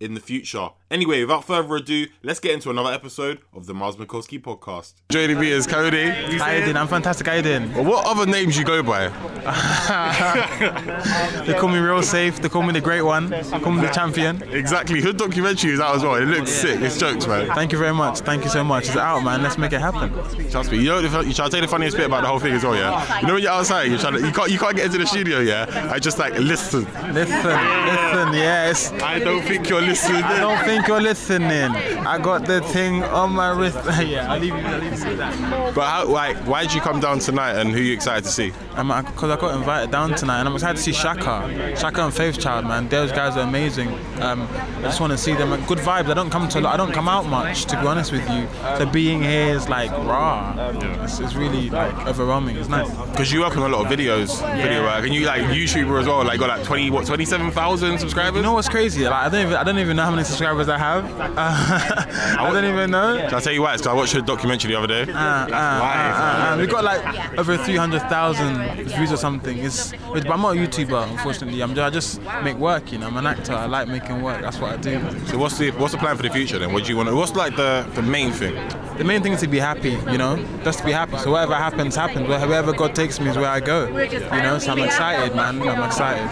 [0.00, 0.70] in the future.
[0.90, 4.94] Anyway, without further ado, let's get into another episode of the Miles Mikulski podcast.
[5.10, 6.08] Joining me is Cody.
[6.08, 6.76] How you doing?
[6.76, 7.26] I'm fantastic.
[7.26, 7.72] How you doing?
[7.74, 9.08] Well, what other names you go by?
[11.46, 12.40] they call me real safe.
[12.40, 13.30] They call me the great one.
[13.30, 14.42] They call me the champion.
[14.50, 15.00] Exactly.
[15.00, 16.14] Hood documentary is out as well.
[16.14, 16.80] It looks sick.
[16.80, 17.48] It's jokes, man.
[17.54, 18.20] Thank you very much.
[18.20, 18.88] Thank you so much.
[18.88, 19.42] It's out, man.
[19.42, 20.10] Let's make it happen.
[20.50, 20.78] Trust me.
[20.78, 22.74] You know, you try to tell the funniest bit about the whole thing as well,
[22.74, 23.20] yeah.
[23.20, 25.06] You know when you're outside, you're trying to, you can't, you can't get into the
[25.06, 25.90] studio, yeah.
[25.92, 26.84] I just like listen.
[27.12, 28.34] Listen, listen.
[28.34, 28.92] Yes.
[28.92, 30.22] I don't think you're listening.
[30.22, 31.74] I don't think you're listening.
[32.06, 33.78] I got the thing on my wrist.
[34.06, 34.60] yeah, I'll leave you.
[34.60, 35.74] I'll leave you to see that.
[35.74, 38.30] But how, like, why did you come down tonight, and who are you excited to
[38.30, 38.50] see?
[38.50, 42.40] Because I got invited down tonight, and I'm excited to see Shakka, Shakka and Faith
[42.40, 42.88] Child, man.
[42.88, 43.88] Those guys are amazing.
[44.20, 44.48] Um,
[44.78, 45.50] I just want to see them.
[45.66, 46.10] Good vibes.
[46.10, 46.68] I don't come to.
[46.68, 48.46] I don't come out much, to be honest with you.
[48.78, 50.54] So being here is like raw.
[50.56, 51.04] Yeah.
[51.04, 52.56] It's, it's really like overwhelming.
[52.56, 52.90] It's nice.
[53.10, 56.06] Because you work on a lot of videos, video work, and you like YouTuber as
[56.06, 56.24] well.
[56.24, 58.36] Like got like 20, what, 27,000 subscribers.
[58.36, 59.04] You know what's crazy?
[59.04, 61.04] Like I don't even, I don't even know how many subscribers I have.
[61.20, 63.18] Uh, I don't even know.
[63.28, 63.72] Can I tell you why?
[63.72, 65.12] Because I watched a documentary the other day.
[65.12, 69.58] Uh, uh, uh, uh, we got like over 300,000 views or something.
[69.58, 71.62] It's, but I'm not a YouTuber, unfortunately.
[71.62, 72.92] I'm just, I just make work.
[72.92, 73.52] You know, I'm an actor.
[73.52, 74.40] I like making work.
[74.42, 75.00] That's what I do.
[75.26, 76.72] So what's the what's the plan for the future then?
[76.72, 77.08] What do you want?
[77.08, 78.54] To, what's like the the main thing?
[79.00, 79.92] The main thing is to be happy.
[80.12, 81.16] You know, just to be happy.
[81.16, 82.28] So whatever happens, happens.
[82.28, 83.86] Wherever God takes me is where I go.
[83.86, 85.62] You know, so I'm excited, man.
[85.62, 86.28] I'm excited.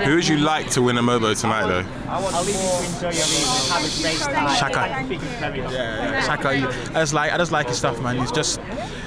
[0.00, 1.82] Who would you like to win a Mobo tonight, though?
[4.60, 4.84] Shakka.
[5.40, 6.26] Yeah, yeah.
[6.26, 6.94] Shakka.
[6.94, 8.18] I just like I just like his stuff, man.
[8.18, 8.60] He's just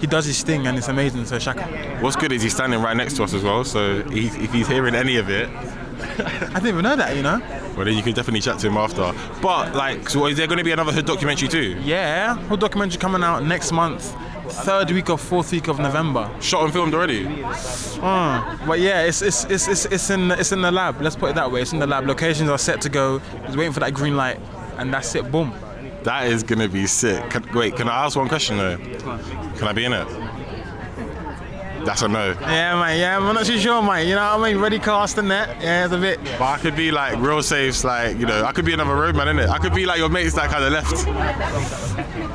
[0.00, 1.26] he does his thing and it's amazing.
[1.26, 2.02] So Shakka.
[2.02, 3.62] What's good is he's standing right next to us as well.
[3.62, 7.14] So he, if he's hearing any of it, I didn't even know that.
[7.14, 7.40] You know.
[7.76, 9.12] Well, then you can definitely chat to him after.
[9.42, 11.78] But like, so is there going to be another Hood documentary too?
[11.82, 14.16] Yeah, Hood documentary coming out next month
[14.48, 16.30] third week or fourth week of November.
[16.40, 17.26] Shot and filmed already.
[18.00, 21.00] Uh, but yeah, it's, it's it's, it's it's in it's in the lab.
[21.00, 21.62] Let's put it that way.
[21.62, 22.06] It's in the lab.
[22.06, 23.20] Locations are set to go.
[23.44, 24.40] Just waiting for that green light,
[24.78, 25.30] and that's it.
[25.30, 25.54] Boom.
[26.04, 27.30] That is gonna be sick.
[27.30, 28.76] Can, wait, can I ask one question though?
[28.76, 30.06] Can I be in it?
[31.86, 32.36] That's a no.
[32.40, 32.98] Yeah, mate.
[32.98, 34.08] Yeah, I'm not too sure, mate.
[34.08, 34.60] You know what I mean?
[34.60, 35.62] Ready cast and that.
[35.62, 36.18] Yeah, it's a bit.
[36.36, 38.44] But I could be like real safes, like you know.
[38.44, 39.48] I could be another roadman, innit?
[39.48, 41.06] I could be like your mates that kind of left.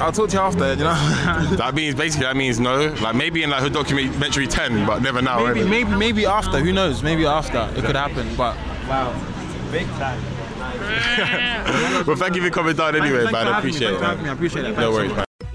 [0.00, 0.94] I'll talk to you after, you know.
[1.56, 2.86] that means basically that means no.
[3.02, 5.44] Like maybe in like her documentary ten, but never now.
[5.44, 6.60] Maybe, maybe, maybe after.
[6.60, 7.02] Who knows?
[7.02, 8.34] Maybe after it could happen.
[8.36, 8.56] But
[8.88, 9.12] wow,
[9.70, 10.22] big time.
[12.06, 13.46] well, thank you for coming down anyway, man.
[13.46, 14.00] I appreciate it.
[14.00, 14.26] Man.
[14.26, 14.78] I appreciate it.
[14.78, 15.24] No worries, man.